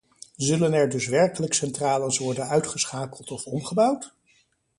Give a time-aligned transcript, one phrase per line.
[0.37, 4.13] Zullen er dus werkelijk centrales worden uitgeschakeld of omgebouwd?